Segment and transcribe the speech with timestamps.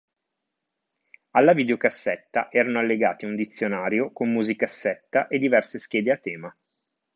[1.35, 6.57] Alla videocassetta erano allegati un dizionario con musicassetta e diverse schede a tema.